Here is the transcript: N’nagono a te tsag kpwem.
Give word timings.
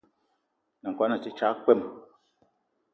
N’nagono 0.79 1.13
a 1.15 1.19
te 1.23 1.29
tsag 1.37 1.55
kpwem. 1.61 1.81